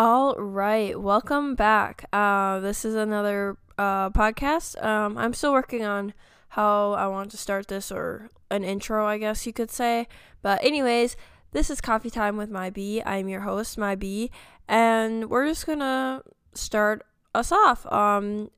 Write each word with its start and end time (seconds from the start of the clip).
All 0.00 0.36
right, 0.36 0.96
welcome 0.96 1.56
back. 1.56 2.04
Uh, 2.12 2.60
this 2.60 2.84
is 2.84 2.94
another 2.94 3.56
uh, 3.76 4.10
podcast. 4.10 4.80
Um, 4.80 5.18
I'm 5.18 5.34
still 5.34 5.52
working 5.52 5.84
on 5.84 6.14
how 6.50 6.92
I 6.92 7.08
want 7.08 7.32
to 7.32 7.36
start 7.36 7.66
this 7.66 7.90
or 7.90 8.30
an 8.48 8.62
intro, 8.62 9.04
I 9.08 9.18
guess 9.18 9.44
you 9.44 9.52
could 9.52 9.72
say. 9.72 10.06
But, 10.40 10.62
anyways, 10.62 11.16
this 11.50 11.68
is 11.68 11.80
Coffee 11.80 12.10
Time 12.10 12.36
with 12.36 12.48
Mai 12.48 12.70
B. 12.70 13.02
I'm 13.04 13.28
your 13.28 13.40
host, 13.40 13.76
Mai 13.76 13.96
B, 13.96 14.30
and 14.68 15.28
we're 15.28 15.48
just 15.48 15.66
gonna 15.66 16.22
start 16.54 17.04
us 17.34 17.50
off. 17.50 17.84
Um, 17.92 18.52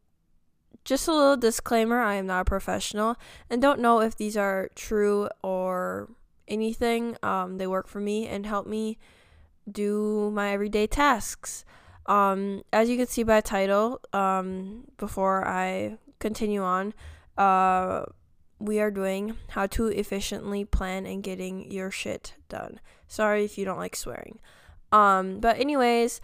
just 0.84 1.08
a 1.08 1.14
little 1.14 1.38
disclaimer 1.38 2.02
I 2.02 2.16
am 2.16 2.26
not 2.26 2.42
a 2.42 2.44
professional 2.44 3.16
and 3.48 3.62
don't 3.62 3.80
know 3.80 4.02
if 4.02 4.14
these 4.14 4.36
are 4.36 4.68
true 4.74 5.30
or 5.42 6.10
anything. 6.46 7.16
Um, 7.22 7.56
they 7.56 7.66
work 7.66 7.88
for 7.88 8.00
me 8.00 8.26
and 8.26 8.44
help 8.44 8.66
me 8.66 8.98
do 9.70 10.30
my 10.32 10.52
everyday 10.52 10.86
tasks. 10.86 11.64
Um, 12.06 12.62
as 12.72 12.88
you 12.88 12.96
can 12.96 13.06
see 13.06 13.22
by 13.22 13.40
title, 13.40 14.00
um, 14.12 14.84
before 14.96 15.46
I 15.46 15.98
continue 16.18 16.62
on, 16.62 16.94
uh, 17.38 18.04
we 18.58 18.78
are 18.80 18.90
doing 18.90 19.36
how 19.50 19.66
to 19.66 19.86
efficiently 19.86 20.64
plan 20.64 21.06
and 21.06 21.22
getting 21.22 21.70
your 21.70 21.90
shit 21.90 22.34
done. 22.48 22.80
Sorry 23.08 23.44
if 23.44 23.56
you 23.56 23.64
don't 23.64 23.78
like 23.78 23.96
swearing. 23.96 24.38
Um, 24.92 25.40
but 25.40 25.58
anyways, 25.58 26.20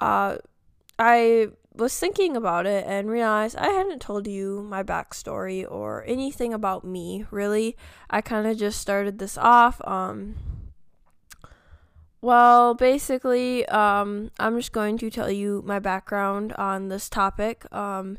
uh, 0.00 0.36
I 0.98 1.48
was 1.74 1.98
thinking 1.98 2.36
about 2.36 2.66
it 2.66 2.84
and 2.86 3.10
realized 3.10 3.56
I 3.56 3.68
hadn't 3.68 4.00
told 4.00 4.26
you 4.26 4.64
my 4.68 4.82
backstory 4.82 5.64
or 5.68 6.04
anything 6.06 6.52
about 6.52 6.84
me, 6.84 7.24
really. 7.30 7.76
I 8.10 8.20
kind 8.20 8.46
of 8.46 8.56
just 8.56 8.80
started 8.80 9.18
this 9.18 9.36
off. 9.36 9.80
Um, 9.86 10.36
well, 12.24 12.72
basically, 12.72 13.66
um, 13.66 14.30
I'm 14.38 14.56
just 14.56 14.72
going 14.72 14.96
to 14.96 15.10
tell 15.10 15.30
you 15.30 15.62
my 15.66 15.78
background 15.78 16.54
on 16.54 16.88
this 16.88 17.10
topic. 17.10 17.66
Um, 17.70 18.16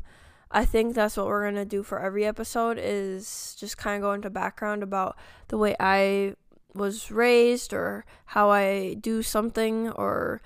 I 0.48 0.64
think 0.64 0.94
that's 0.94 1.16
what 1.16 1.26
we're 1.26 1.44
gonna 1.44 1.64
do 1.64 1.82
for 1.82 1.98
every 1.98 2.24
episode 2.24 2.78
is 2.80 3.56
just 3.58 3.76
kind 3.76 3.96
of 3.96 4.02
go 4.02 4.12
into 4.12 4.30
background 4.30 4.84
about 4.84 5.18
the 5.48 5.58
way 5.58 5.74
I 5.80 6.34
was 6.72 7.10
raised 7.10 7.72
or 7.72 8.04
how 8.26 8.48
I 8.48 8.94
do 8.94 9.24
something 9.24 9.90
or 9.90 10.40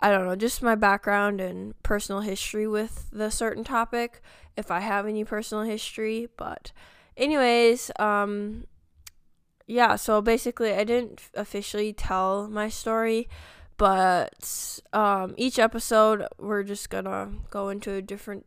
I 0.00 0.10
don't 0.10 0.26
know, 0.26 0.34
just 0.34 0.60
my 0.60 0.74
background 0.74 1.40
and 1.40 1.80
personal 1.84 2.22
history 2.22 2.66
with 2.66 3.10
the 3.12 3.30
certain 3.30 3.62
topic 3.62 4.22
if 4.56 4.72
I 4.72 4.80
have 4.80 5.06
any 5.06 5.22
personal 5.22 5.62
history. 5.62 6.28
But, 6.36 6.72
anyways, 7.16 7.92
um, 8.00 8.64
yeah, 9.66 9.96
so 9.96 10.20
basically, 10.20 10.72
I 10.72 10.84
didn't 10.84 11.22
officially 11.34 11.92
tell 11.92 12.48
my 12.48 12.68
story, 12.68 13.28
but 13.76 14.80
um, 14.92 15.34
each 15.36 15.58
episode 15.58 16.26
we're 16.38 16.62
just 16.62 16.90
gonna 16.90 17.30
go 17.50 17.68
into 17.68 17.92
a 17.92 18.02
different, 18.02 18.46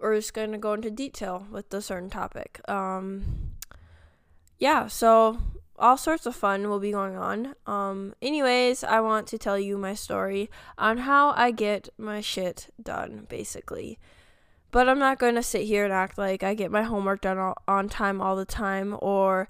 we're 0.00 0.16
just 0.16 0.34
gonna 0.34 0.58
go 0.58 0.72
into 0.72 0.90
detail 0.90 1.46
with 1.50 1.72
a 1.74 1.82
certain 1.82 2.10
topic. 2.10 2.60
Um, 2.68 3.52
yeah, 4.58 4.86
so 4.86 5.38
all 5.78 5.96
sorts 5.96 6.26
of 6.26 6.36
fun 6.36 6.68
will 6.68 6.78
be 6.78 6.92
going 6.92 7.16
on. 7.16 7.54
Um, 7.66 8.14
anyways, 8.22 8.84
I 8.84 9.00
want 9.00 9.26
to 9.28 9.38
tell 9.38 9.58
you 9.58 9.76
my 9.76 9.94
story 9.94 10.50
on 10.78 10.98
how 10.98 11.30
I 11.30 11.50
get 11.50 11.88
my 11.98 12.20
shit 12.20 12.72
done, 12.80 13.26
basically. 13.28 13.98
But 14.70 14.88
I'm 14.88 14.98
not 14.98 15.18
going 15.18 15.34
to 15.36 15.42
sit 15.42 15.62
here 15.62 15.84
and 15.84 15.92
act 15.92 16.18
like 16.18 16.42
I 16.42 16.54
get 16.54 16.70
my 16.70 16.82
homework 16.82 17.20
done 17.20 17.38
all, 17.38 17.56
on 17.68 17.88
time 17.88 18.20
all 18.20 18.36
the 18.36 18.44
time 18.44 18.96
or 19.00 19.48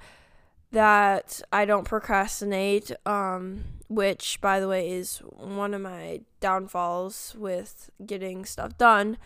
that 0.75 1.41
I 1.53 1.65
don't 1.65 1.85
procrastinate, 1.85 2.91
um, 3.07 3.65
which, 3.89 4.41
by 4.41 4.61
the 4.61 4.69
way, 4.69 4.91
is 4.91 5.19
one 5.19 5.73
of 5.73 5.81
my 5.81 6.21
downfalls 6.41 7.35
with 7.39 7.91
getting 8.05 8.45
stuff 8.45 8.77
done. 8.77 9.17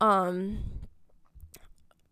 Um, 0.00 0.58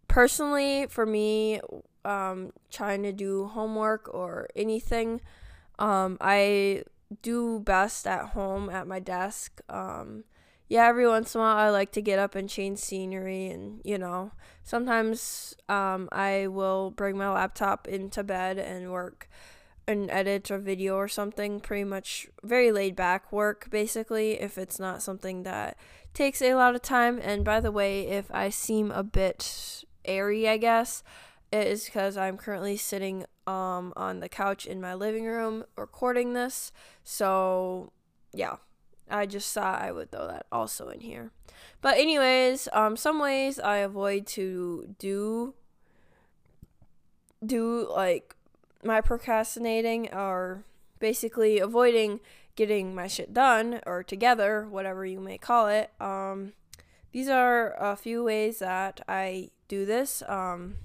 personally, 0.06 0.87
for 0.89 1.05
me, 1.05 1.61
um, 2.05 2.53
trying 2.71 3.03
to 3.03 3.12
do 3.12 3.47
homework 3.47 4.09
or 4.12 4.49
anything, 4.55 5.21
um, 5.78 6.17
I 6.21 6.84
do 7.22 7.61
best 7.61 8.06
at 8.06 8.27
home 8.27 8.71
at 8.71 8.87
my 8.87 9.00
desk. 9.00 9.61
Um, 9.69 10.25
yeah, 10.69 10.87
every 10.87 11.09
once 11.09 11.34
in 11.34 11.41
a 11.41 11.45
while 11.45 11.56
I 11.56 11.71
like 11.71 11.93
to 11.93 12.03
get 12.03 12.19
up 12.19 12.34
and 12.34 12.49
change 12.49 12.79
scenery, 12.79 13.49
and 13.49 13.81
you 13.84 13.97
know, 13.97 14.33
sometimes 14.65 15.55
um, 15.69 16.09
I 16.12 16.47
will 16.47 16.91
bring 16.91 17.17
my 17.17 17.31
laptop 17.31 17.89
into 17.89 18.23
bed 18.23 18.59
and 18.59 18.93
work 18.93 19.29
and 19.87 20.11
edit 20.11 20.51
a 20.51 20.59
video 20.59 20.97
or 20.97 21.09
something. 21.09 21.61
Pretty 21.61 21.84
much 21.84 22.29
very 22.45 22.71
laid 22.71 22.95
back 22.95 23.33
work, 23.33 23.69
basically, 23.71 24.33
if 24.41 24.59
it's 24.59 24.79
not 24.79 25.03
something 25.03 25.43
that 25.45 25.79
takes 26.12 26.43
a 26.43 26.55
lot 26.55 26.75
of 26.75 26.83
time. 26.83 27.19
And 27.23 27.45
by 27.45 27.61
the 27.61 27.73
way, 27.73 28.06
if 28.06 28.31
I 28.31 28.50
seem 28.50 28.91
a 28.91 29.03
bit 29.03 29.85
airy, 30.05 30.47
I 30.47 30.59
guess, 30.59 31.03
it 31.50 31.67
is 31.67 31.87
because 31.87 32.19
I'm 32.19 32.37
currently 32.37 32.77
sitting 32.77 33.25
um, 33.47 33.95
on 33.97 34.21
the 34.21 34.29
couch 34.29 34.67
in 34.67 34.83
my 34.83 34.93
living 34.93 35.25
room 35.25 35.65
recording 35.77 36.35
this. 36.35 36.73
So, 37.05 37.93
yeah. 38.35 38.56
I 39.10 39.26
just 39.26 39.52
thought 39.52 39.82
I 39.82 39.92
would 39.92 40.10
throw 40.10 40.26
that 40.26 40.46
also 40.50 40.88
in 40.88 41.00
here. 41.00 41.30
But 41.80 41.98
anyways, 41.98 42.69
um 42.72 42.96
some 42.96 43.19
ways 43.20 43.58
I 43.58 43.78
avoid 43.78 44.26
to 44.28 44.94
do 44.98 45.54
do 47.44 47.88
like 47.94 48.34
my 48.82 49.00
procrastinating 49.00 50.12
or 50.12 50.64
basically 50.98 51.58
avoiding 51.58 52.20
getting 52.56 52.94
my 52.94 53.06
shit 53.06 53.32
done 53.32 53.80
or 53.86 54.02
together, 54.02 54.66
whatever 54.69 55.06
you 55.06 55.20
may 55.20 55.38
call 55.38 55.69
it. 55.69 55.90
Um 56.00 56.52
these 57.12 57.28
are 57.28 57.75
a 57.78 57.96
few 57.96 58.22
ways 58.25 58.58
that 58.58 59.00
I 59.08 59.50
do 59.69 59.86
this. 59.86 60.22
Um 60.28 60.76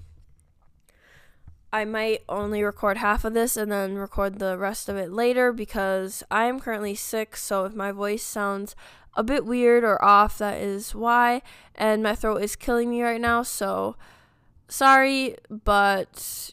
I 1.74 1.84
might 1.84 2.22
only 2.28 2.62
record 2.62 2.98
half 2.98 3.24
of 3.24 3.34
this 3.34 3.56
and 3.56 3.72
then 3.72 3.96
record 3.96 4.38
the 4.38 4.56
rest 4.56 4.88
of 4.88 4.96
it 4.96 5.10
later 5.10 5.52
because 5.52 6.22
I 6.30 6.44
am 6.44 6.60
currently 6.60 6.94
sick. 6.94 7.36
So 7.36 7.64
if 7.64 7.74
my 7.74 7.90
voice 7.90 8.22
sounds 8.22 8.76
a 9.14 9.24
bit 9.24 9.44
weird 9.44 9.82
or 9.82 10.02
off, 10.02 10.38
that 10.38 10.60
is 10.60 10.94
why. 10.94 11.42
And 11.74 12.00
my 12.00 12.14
throat 12.14 12.42
is 12.44 12.54
killing 12.54 12.90
me 12.90 13.02
right 13.02 13.20
now. 13.20 13.42
So 13.42 13.96
sorry, 14.68 15.34
but 15.50 16.52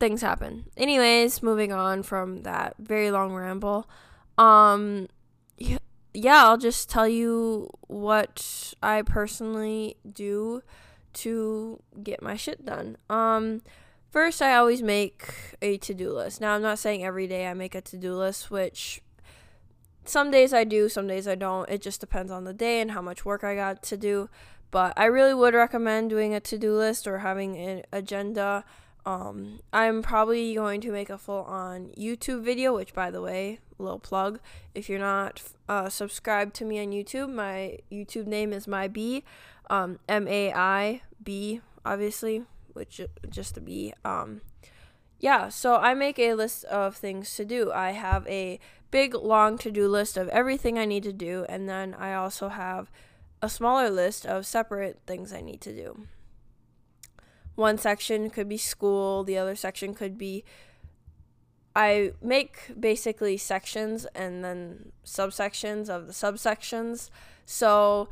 things 0.00 0.22
happen. 0.22 0.64
Anyways, 0.78 1.42
moving 1.42 1.70
on 1.70 2.02
from 2.02 2.42
that 2.44 2.76
very 2.78 3.10
long 3.10 3.34
ramble. 3.34 3.86
Um, 4.38 5.08
yeah, 5.58 6.46
I'll 6.46 6.56
just 6.56 6.88
tell 6.88 7.06
you 7.06 7.68
what 7.82 8.72
I 8.82 9.02
personally 9.02 9.98
do 10.10 10.62
to 11.12 11.82
get 12.02 12.22
my 12.22 12.34
shit 12.34 12.64
done. 12.64 12.96
Um, 13.10 13.60
First, 14.12 14.42
I 14.42 14.56
always 14.56 14.82
make 14.82 15.56
a 15.62 15.78
to 15.78 15.94
do 15.94 16.12
list. 16.12 16.38
Now, 16.38 16.54
I'm 16.54 16.60
not 16.60 16.78
saying 16.78 17.02
every 17.02 17.26
day 17.26 17.46
I 17.46 17.54
make 17.54 17.74
a 17.74 17.80
to 17.80 17.96
do 17.96 18.14
list, 18.14 18.50
which 18.50 19.00
some 20.04 20.30
days 20.30 20.52
I 20.52 20.64
do, 20.64 20.90
some 20.90 21.06
days 21.06 21.26
I 21.26 21.34
don't. 21.34 21.66
It 21.70 21.80
just 21.80 21.98
depends 21.98 22.30
on 22.30 22.44
the 22.44 22.52
day 22.52 22.82
and 22.82 22.90
how 22.90 23.00
much 23.00 23.24
work 23.24 23.42
I 23.42 23.54
got 23.54 23.82
to 23.84 23.96
do. 23.96 24.28
But 24.70 24.92
I 24.98 25.06
really 25.06 25.32
would 25.32 25.54
recommend 25.54 26.10
doing 26.10 26.34
a 26.34 26.40
to 26.40 26.58
do 26.58 26.76
list 26.76 27.06
or 27.06 27.20
having 27.20 27.56
an 27.56 27.84
agenda. 27.90 28.66
Um, 29.06 29.60
I'm 29.72 30.02
probably 30.02 30.54
going 30.54 30.82
to 30.82 30.92
make 30.92 31.08
a 31.08 31.16
full 31.16 31.44
on 31.44 31.94
YouTube 31.96 32.42
video, 32.42 32.74
which, 32.74 32.92
by 32.92 33.10
the 33.10 33.22
way, 33.22 33.60
little 33.78 33.98
plug. 33.98 34.40
If 34.74 34.90
you're 34.90 34.98
not 34.98 35.42
uh, 35.70 35.88
subscribed 35.88 36.52
to 36.56 36.66
me 36.66 36.78
on 36.82 36.90
YouTube, 36.90 37.32
my 37.32 37.78
YouTube 37.90 38.26
name 38.26 38.52
is 38.52 38.68
Mai 38.68 38.88
B, 38.88 39.24
um, 39.70 40.00
M 40.06 40.28
A 40.28 40.52
I 40.52 41.00
B, 41.24 41.62
obviously 41.82 42.44
which 42.74 43.00
just 43.28 43.54
to 43.54 43.60
be 43.60 43.92
um 44.04 44.40
yeah 45.18 45.48
so 45.48 45.76
i 45.76 45.94
make 45.94 46.18
a 46.18 46.34
list 46.34 46.64
of 46.64 46.96
things 46.96 47.34
to 47.36 47.44
do 47.44 47.72
i 47.72 47.90
have 47.90 48.26
a 48.26 48.58
big 48.90 49.14
long 49.14 49.56
to-do 49.56 49.88
list 49.88 50.16
of 50.16 50.28
everything 50.28 50.78
i 50.78 50.84
need 50.84 51.02
to 51.02 51.12
do 51.12 51.46
and 51.48 51.68
then 51.68 51.94
i 51.94 52.14
also 52.14 52.48
have 52.48 52.90
a 53.40 53.48
smaller 53.48 53.90
list 53.90 54.26
of 54.26 54.46
separate 54.46 55.00
things 55.06 55.32
i 55.32 55.40
need 55.40 55.60
to 55.60 55.74
do 55.74 56.06
one 57.54 57.76
section 57.76 58.30
could 58.30 58.48
be 58.48 58.58
school 58.58 59.24
the 59.24 59.38
other 59.38 59.54
section 59.54 59.94
could 59.94 60.16
be 60.16 60.44
I 61.74 62.12
make 62.20 62.70
basically 62.78 63.36
sections 63.36 64.04
and 64.14 64.44
then 64.44 64.92
subsections 65.04 65.88
of 65.88 66.06
the 66.06 66.12
subsections. 66.12 67.08
So 67.46 68.08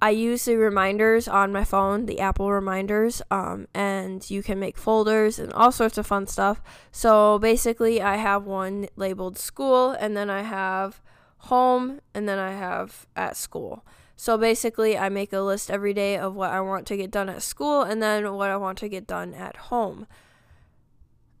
I 0.00 0.10
use 0.10 0.44
the 0.44 0.56
reminders 0.56 1.26
on 1.26 1.52
my 1.52 1.64
phone, 1.64 2.06
the 2.06 2.20
Apple 2.20 2.52
reminders, 2.52 3.22
um, 3.30 3.66
and 3.72 4.28
you 4.28 4.42
can 4.42 4.60
make 4.60 4.76
folders 4.76 5.38
and 5.38 5.52
all 5.54 5.72
sorts 5.72 5.96
of 5.96 6.06
fun 6.06 6.26
stuff. 6.26 6.62
So 6.92 7.38
basically, 7.38 8.02
I 8.02 8.16
have 8.16 8.44
one 8.44 8.88
labeled 8.96 9.38
school, 9.38 9.92
and 9.92 10.16
then 10.16 10.28
I 10.28 10.42
have 10.42 11.00
home, 11.38 12.00
and 12.14 12.28
then 12.28 12.38
I 12.38 12.52
have 12.52 13.06
at 13.16 13.36
school. 13.36 13.84
So 14.16 14.38
basically, 14.38 14.96
I 14.96 15.08
make 15.10 15.32
a 15.32 15.40
list 15.40 15.70
every 15.70 15.92
day 15.92 16.16
of 16.16 16.34
what 16.34 16.50
I 16.50 16.60
want 16.60 16.86
to 16.86 16.96
get 16.96 17.10
done 17.10 17.28
at 17.28 17.42
school 17.42 17.82
and 17.82 18.02
then 18.02 18.32
what 18.32 18.50
I 18.50 18.56
want 18.56 18.78
to 18.78 18.88
get 18.88 19.06
done 19.06 19.34
at 19.34 19.56
home. 19.56 20.06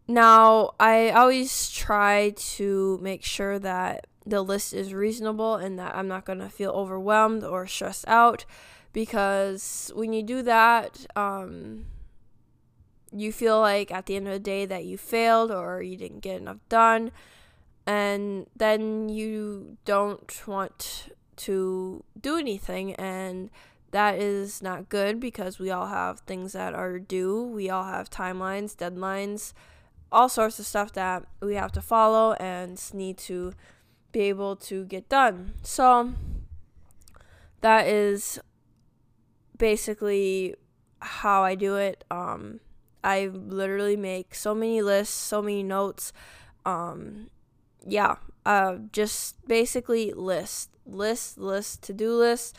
Now, 0.08 0.74
I 0.78 1.10
always 1.10 1.70
try 1.70 2.30
to 2.36 2.98
make 3.02 3.24
sure 3.24 3.58
that 3.58 4.06
the 4.24 4.42
list 4.42 4.72
is 4.72 4.94
reasonable 4.94 5.56
and 5.56 5.78
that 5.78 5.94
I'm 5.94 6.08
not 6.08 6.24
going 6.24 6.38
to 6.40 6.48
feel 6.48 6.70
overwhelmed 6.70 7.44
or 7.44 7.66
stressed 7.66 8.06
out 8.08 8.44
because 8.92 9.92
when 9.94 10.12
you 10.12 10.22
do 10.22 10.42
that, 10.42 11.06
um, 11.16 11.86
you 13.12 13.32
feel 13.32 13.60
like 13.60 13.90
at 13.90 14.06
the 14.06 14.16
end 14.16 14.26
of 14.26 14.32
the 14.32 14.38
day 14.38 14.64
that 14.64 14.84
you 14.84 14.96
failed 14.96 15.50
or 15.50 15.82
you 15.82 15.96
didn't 15.96 16.20
get 16.20 16.40
enough 16.40 16.58
done, 16.68 17.10
and 17.86 18.46
then 18.56 19.08
you 19.08 19.76
don't 19.84 20.46
want 20.46 21.10
to 21.36 22.02
do 22.18 22.38
anything, 22.38 22.94
and 22.94 23.50
that 23.90 24.18
is 24.18 24.62
not 24.62 24.88
good 24.88 25.20
because 25.20 25.58
we 25.58 25.70
all 25.70 25.88
have 25.88 26.20
things 26.20 26.52
that 26.52 26.74
are 26.74 26.98
due, 26.98 27.42
we 27.42 27.68
all 27.68 27.84
have 27.84 28.10
timelines, 28.10 28.74
deadlines, 28.74 29.52
all 30.12 30.28
sorts 30.28 30.58
of 30.58 30.66
stuff 30.66 30.92
that 30.92 31.24
we 31.40 31.54
have 31.54 31.72
to 31.72 31.82
follow 31.82 32.34
and 32.34 32.80
need 32.94 33.18
to 33.18 33.52
be 34.12 34.20
able 34.20 34.56
to 34.56 34.84
get 34.84 35.08
done. 35.08 35.54
So 35.62 36.12
that 37.60 37.86
is 37.86 38.38
basically 39.58 40.54
how 41.00 41.42
I 41.42 41.54
do 41.54 41.76
it. 41.76 42.04
Um, 42.10 42.60
I 43.02 43.26
literally 43.26 43.96
make 43.96 44.34
so 44.34 44.54
many 44.54 44.82
lists, 44.82 45.14
so 45.14 45.42
many 45.42 45.62
notes. 45.62 46.12
Um, 46.64 47.30
yeah, 47.86 48.16
uh, 48.44 48.76
just 48.92 49.46
basically 49.46 50.12
list, 50.12 50.70
list, 50.84 51.38
list, 51.38 51.82
to 51.84 51.92
do 51.92 52.12
list, 52.14 52.56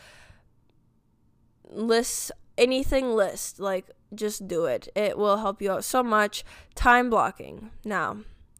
list, 1.64 2.32
anything 2.58 3.12
list. 3.12 3.58
Like, 3.58 3.90
just 4.14 4.46
do 4.48 4.66
it. 4.66 4.88
It 4.94 5.16
will 5.16 5.38
help 5.38 5.62
you 5.62 5.72
out 5.72 5.84
so 5.84 6.02
much. 6.02 6.44
Time 6.74 7.08
blocking. 7.08 7.70
Now, 7.84 8.18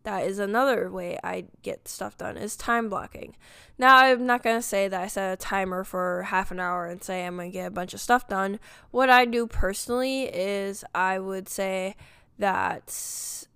that 0.08 0.26
is 0.26 0.38
another 0.38 0.90
way 0.90 1.18
I 1.22 1.44
get 1.62 1.86
stuff 1.86 2.16
done 2.16 2.38
is 2.38 2.56
time 2.56 2.88
blocking. 2.88 3.36
Now 3.76 3.98
I'm 3.98 4.24
not 4.24 4.42
gonna 4.42 4.62
say 4.62 4.88
that 4.88 5.00
I 5.00 5.06
set 5.06 5.34
a 5.34 5.36
timer 5.36 5.84
for 5.84 6.22
half 6.22 6.50
an 6.50 6.58
hour 6.58 6.86
and 6.86 7.04
say 7.04 7.26
I'm 7.26 7.36
gonna 7.36 7.50
get 7.50 7.66
a 7.66 7.70
bunch 7.70 7.92
of 7.92 8.00
stuff 8.00 8.26
done. 8.26 8.58
What 8.90 9.10
I 9.10 9.26
do 9.26 9.46
personally 9.46 10.22
is 10.24 10.82
I 10.94 11.18
would 11.18 11.48
say 11.48 11.94
that 12.38 13.46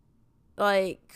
like 0.58 1.14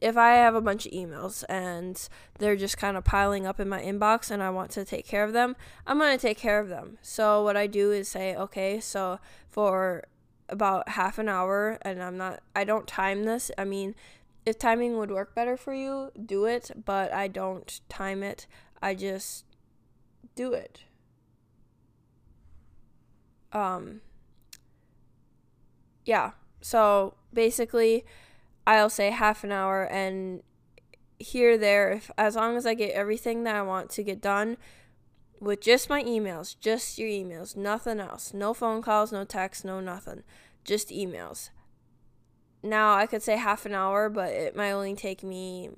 if 0.00 0.16
I 0.16 0.34
have 0.34 0.54
a 0.54 0.60
bunch 0.60 0.86
of 0.86 0.92
emails 0.92 1.44
and 1.48 2.08
they're 2.38 2.56
just 2.56 2.78
kind 2.78 2.96
of 2.96 3.04
piling 3.04 3.46
up 3.46 3.58
in 3.58 3.68
my 3.68 3.80
inbox 3.80 4.30
and 4.30 4.42
I 4.42 4.50
want 4.50 4.70
to 4.72 4.84
take 4.84 5.06
care 5.06 5.24
of 5.24 5.32
them, 5.32 5.56
I'm 5.86 5.98
going 5.98 6.16
to 6.16 6.20
take 6.20 6.38
care 6.38 6.60
of 6.60 6.68
them. 6.68 6.98
So, 7.02 7.42
what 7.42 7.56
I 7.56 7.66
do 7.66 7.90
is 7.90 8.08
say, 8.08 8.36
okay, 8.36 8.80
so 8.80 9.18
for 9.48 10.04
about 10.48 10.90
half 10.90 11.18
an 11.18 11.28
hour, 11.28 11.78
and 11.82 12.02
I'm 12.02 12.16
not, 12.16 12.40
I 12.54 12.64
don't 12.64 12.86
time 12.86 13.24
this. 13.24 13.50
I 13.58 13.64
mean, 13.64 13.94
if 14.46 14.58
timing 14.58 14.96
would 14.96 15.10
work 15.10 15.34
better 15.34 15.56
for 15.56 15.74
you, 15.74 16.10
do 16.24 16.46
it, 16.46 16.70
but 16.84 17.12
I 17.12 17.28
don't 17.28 17.80
time 17.88 18.22
it. 18.22 18.46
I 18.80 18.94
just 18.94 19.44
do 20.34 20.52
it. 20.52 20.84
Um 23.52 24.00
yeah. 26.04 26.30
So 26.60 27.14
basically 27.34 28.04
I'll 28.76 28.90
say 28.90 29.10
half 29.10 29.44
an 29.44 29.52
hour 29.52 29.84
and 29.84 30.42
here 31.18 31.58
there 31.58 31.90
if 31.92 32.10
as 32.16 32.36
long 32.36 32.56
as 32.56 32.64
I 32.64 32.74
get 32.74 32.92
everything 32.92 33.42
that 33.44 33.56
I 33.56 33.62
want 33.62 33.90
to 33.90 34.02
get 34.02 34.20
done 34.20 34.56
with 35.40 35.60
just 35.60 35.88
my 35.88 36.02
emails, 36.04 36.56
just 36.58 36.98
your 36.98 37.08
emails, 37.08 37.56
nothing 37.56 38.00
else. 38.00 38.34
No 38.34 38.54
phone 38.54 38.82
calls, 38.82 39.12
no 39.12 39.24
texts, 39.24 39.64
no 39.64 39.80
nothing. 39.80 40.22
Just 40.64 40.90
emails 40.90 41.50
now 42.62 42.94
I 42.94 43.06
could 43.06 43.22
say 43.22 43.36
half 43.36 43.66
an 43.66 43.74
hour, 43.74 44.08
but 44.08 44.30
it 44.30 44.56
might 44.56 44.72
only 44.72 44.94
take 44.94 45.22
me 45.22 45.70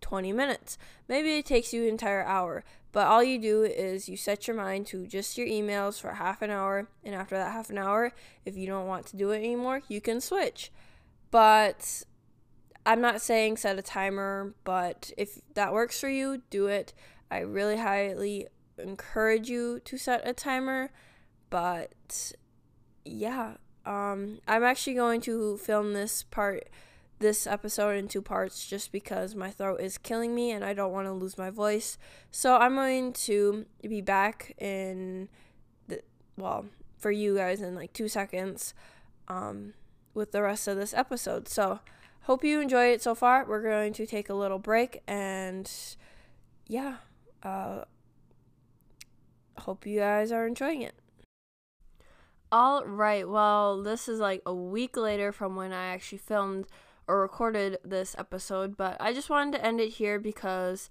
20 0.00 0.32
minutes. 0.32 0.76
Maybe 1.08 1.38
it 1.38 1.46
takes 1.46 1.72
you 1.72 1.82
an 1.82 1.88
entire 1.88 2.24
hour. 2.24 2.64
But 2.92 3.06
all 3.08 3.24
you 3.24 3.40
do 3.40 3.64
is 3.64 4.08
you 4.08 4.16
set 4.16 4.46
your 4.46 4.56
mind 4.56 4.86
to 4.88 5.06
just 5.06 5.36
your 5.36 5.48
emails 5.48 6.00
for 6.00 6.12
half 6.12 6.42
an 6.42 6.50
hour. 6.50 6.88
And 7.02 7.14
after 7.14 7.36
that 7.36 7.52
half 7.52 7.70
an 7.70 7.78
hour, 7.78 8.12
if 8.44 8.56
you 8.56 8.66
don't 8.66 8.86
want 8.86 9.06
to 9.06 9.16
do 9.16 9.30
it 9.30 9.38
anymore, 9.38 9.82
you 9.88 10.00
can 10.00 10.20
switch. 10.20 10.70
But 11.34 12.04
I'm 12.86 13.00
not 13.00 13.20
saying 13.20 13.56
set 13.56 13.76
a 13.76 13.82
timer, 13.82 14.54
but 14.62 15.10
if 15.16 15.40
that 15.54 15.72
works 15.72 15.98
for 15.98 16.08
you, 16.08 16.42
do 16.48 16.68
it. 16.68 16.94
I 17.28 17.40
really 17.40 17.76
highly 17.76 18.46
encourage 18.78 19.50
you 19.50 19.80
to 19.80 19.98
set 19.98 20.22
a 20.24 20.32
timer. 20.32 20.92
But 21.50 22.34
yeah, 23.04 23.54
um, 23.84 24.38
I'm 24.46 24.62
actually 24.62 24.94
going 24.94 25.20
to 25.22 25.56
film 25.56 25.92
this 25.92 26.22
part, 26.22 26.68
this 27.18 27.48
episode 27.48 27.96
in 27.96 28.06
two 28.06 28.22
parts, 28.22 28.64
just 28.64 28.92
because 28.92 29.34
my 29.34 29.50
throat 29.50 29.80
is 29.80 29.98
killing 29.98 30.36
me 30.36 30.52
and 30.52 30.64
I 30.64 30.72
don't 30.72 30.92
want 30.92 31.08
to 31.08 31.12
lose 31.12 31.36
my 31.36 31.50
voice. 31.50 31.98
So 32.30 32.58
I'm 32.58 32.76
going 32.76 33.12
to 33.12 33.66
be 33.82 34.02
back 34.02 34.54
in, 34.58 35.28
the, 35.88 36.00
well, 36.36 36.66
for 36.96 37.10
you 37.10 37.34
guys 37.34 37.60
in 37.60 37.74
like 37.74 37.92
two 37.92 38.06
seconds, 38.06 38.72
um, 39.26 39.74
with 40.14 40.32
the 40.32 40.42
rest 40.42 40.68
of 40.68 40.76
this 40.76 40.94
episode. 40.94 41.48
So 41.48 41.80
hope 42.22 42.44
you 42.44 42.60
enjoy 42.60 42.86
it 42.86 43.02
so 43.02 43.14
far. 43.14 43.44
We're 43.44 43.62
going 43.62 43.92
to 43.94 44.06
take 44.06 44.28
a 44.28 44.34
little 44.34 44.58
break 44.58 45.02
and, 45.06 45.70
yeah, 46.66 46.96
uh, 47.42 47.84
hope 49.58 49.86
you 49.86 50.00
guys 50.00 50.32
are 50.32 50.46
enjoying 50.46 50.82
it. 50.82 50.94
All 52.50 52.84
right. 52.84 53.28
Well, 53.28 53.82
this 53.82 54.08
is 54.08 54.20
like 54.20 54.42
a 54.46 54.54
week 54.54 54.96
later 54.96 55.32
from 55.32 55.56
when 55.56 55.72
I 55.72 55.86
actually 55.86 56.18
filmed 56.18 56.66
or 57.06 57.20
recorded 57.20 57.78
this 57.84 58.14
episode, 58.16 58.76
but 58.76 58.96
I 59.00 59.12
just 59.12 59.28
wanted 59.28 59.58
to 59.58 59.64
end 59.64 59.80
it 59.80 59.94
here 59.94 60.18
because 60.18 60.88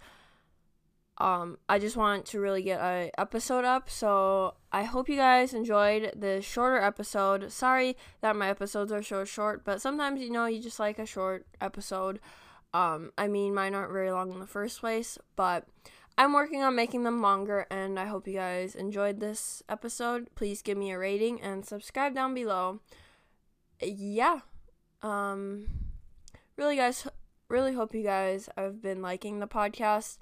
um 1.18 1.57
I 1.69 1.80
just 1.80 1.95
want 1.95 2.25
to 2.27 2.39
really 2.39 2.63
get 2.63 2.80
a 2.81 3.12
episode 3.18 3.65
up. 3.65 3.89
So, 3.89 4.56
I 4.71 4.83
hope 4.83 5.10
you 5.10 5.15
guys 5.15 5.54
enjoyed 5.54 6.12
this 6.15 6.44
shorter 6.45 6.81
episode. 6.81 7.51
Sorry 7.51 7.95
that 8.21 8.36
my 8.36 8.50
episodes 8.50 8.92
are 8.92 9.04
so 9.04 9.24
short, 9.24 9.63
but 9.63 9.81
sometimes 9.81 10.21
you 10.21 10.31
know 10.31 10.45
you 10.45 10.62
just 10.62 10.80
like 10.80 11.00
a 11.00 11.06
short 11.06 11.45
episode. 11.62 12.19
Um 12.74 13.12
I 13.18 13.27
mean, 13.27 13.54
mine 13.54 13.75
aren't 13.75 13.94
very 13.94 14.12
long 14.12 14.31
in 14.31 14.39
the 14.39 14.48
first 14.48 14.80
place, 14.80 15.18
but 15.36 15.68
I'm 16.18 16.33
working 16.33 16.62
on 16.62 16.75
making 16.75 17.04
them 17.04 17.21
longer, 17.21 17.65
and 17.71 18.00
I 18.00 18.06
hope 18.06 18.27
you 18.27 18.36
guys 18.36 18.75
enjoyed 18.75 19.19
this 19.19 19.63
episode. 19.68 20.30
Please 20.36 20.62
give 20.62 20.77
me 20.77 20.92
a 20.92 20.98
rating 20.98 21.42
and 21.42 21.65
subscribe 21.65 22.13
down 22.13 22.36
below. 22.36 22.81
Yeah. 23.81 24.42
Um, 25.01 25.65
really, 26.56 26.75
guys, 26.75 27.07
really 27.50 27.74
hope 27.74 27.95
you 27.95 28.04
guys 28.04 28.48
have 28.56 28.80
been 28.80 29.01
liking 29.01 29.39
the 29.39 29.48
podcast. 29.48 30.19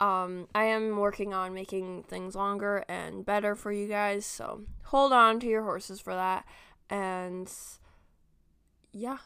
Um, 0.00 0.46
I 0.54 0.64
am 0.64 0.96
working 0.96 1.34
on 1.34 1.54
making 1.54 2.04
things 2.04 2.36
longer 2.36 2.84
and 2.88 3.26
better 3.26 3.54
for 3.54 3.72
you 3.72 3.88
guys, 3.88 4.24
so 4.24 4.62
hold 4.84 5.12
on 5.12 5.40
to 5.40 5.46
your 5.46 5.64
horses 5.64 6.00
for 6.00 6.14
that. 6.14 6.44
And 6.88 7.52
yeah, 8.92 9.18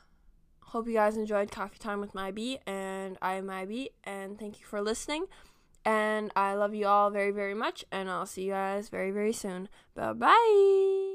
hope 0.60 0.86
you 0.86 0.94
guys 0.94 1.16
enjoyed 1.16 1.50
Coffee 1.50 1.78
Time 1.78 2.00
with 2.00 2.14
Mai 2.14 2.30
B, 2.30 2.58
and 2.66 3.18
I 3.20 3.34
am 3.34 3.46
Mai 3.46 3.66
B, 3.66 3.90
and 4.04 4.38
thank 4.38 4.60
you 4.60 4.66
for 4.66 4.80
listening. 4.80 5.26
And 5.84 6.30
I 6.36 6.54
love 6.54 6.74
you 6.74 6.86
all 6.86 7.10
very, 7.10 7.32
very 7.32 7.54
much. 7.54 7.84
And 7.90 8.08
I'll 8.08 8.26
see 8.26 8.44
you 8.44 8.52
guys 8.52 8.88
very, 8.88 9.10
very 9.10 9.32
soon. 9.32 9.68
Bye 9.94 10.12
bye. 10.12 11.11